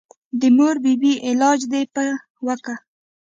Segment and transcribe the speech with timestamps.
[0.39, 2.07] د مور بي بي علاج دې پې
[2.45, 2.75] وکه.